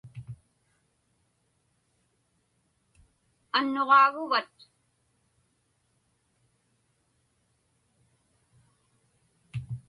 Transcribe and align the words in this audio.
Annuġaaguvat? 3.57 4.53